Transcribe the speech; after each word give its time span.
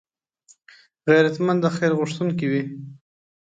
غیرتمند 1.09 1.59
د 1.61 1.65
خیر 1.75 1.91
غوښتونکی 1.99 2.45
وي 2.51 2.63